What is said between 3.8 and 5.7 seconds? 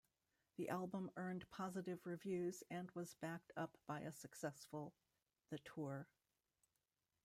by a successful the